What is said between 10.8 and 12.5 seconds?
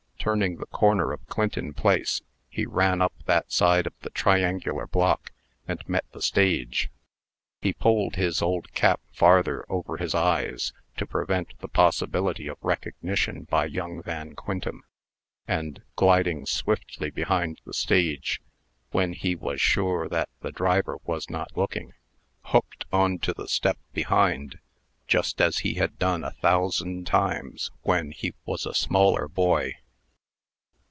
to prevent the possibility